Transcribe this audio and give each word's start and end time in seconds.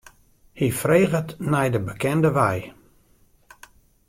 Hy 0.57 0.67
freget 0.81 1.29
nei 1.51 1.69
de 1.73 1.79
bekende 1.87 2.29
wei. 2.37 2.59